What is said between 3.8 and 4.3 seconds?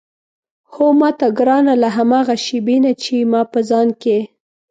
کې.